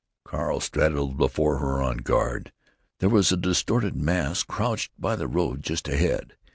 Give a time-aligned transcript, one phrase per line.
[0.25, 2.51] Carl straddled before her, on guard.
[2.97, 6.33] There was a distorted mass crouched by the road just ahead.